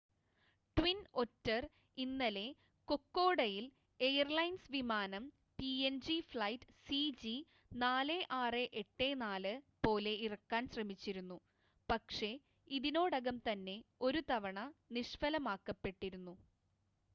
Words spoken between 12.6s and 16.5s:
ഇതിനോടകം തന്നെ ഒരുതവണ നിഷ്‌ഫലമാക്കപ്പെട്ടിരുന്നു